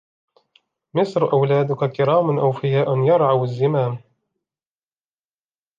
[0.93, 3.97] مصر أولادك كرام أوفياء يرعوا الزمام